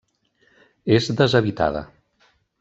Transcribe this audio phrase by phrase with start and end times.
[0.95, 1.87] És deshabitada.